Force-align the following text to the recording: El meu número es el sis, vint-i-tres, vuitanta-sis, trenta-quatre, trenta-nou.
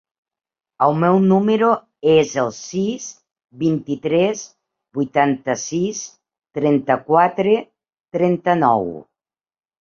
El 0.83 0.95
meu 1.01 1.17
número 1.31 1.67
es 2.13 2.31
el 2.43 2.49
sis, 2.59 3.05
vint-i-tres, 3.63 4.41
vuitanta-sis, 5.01 6.01
trenta-quatre, 6.61 7.55
trenta-nou. 8.19 8.91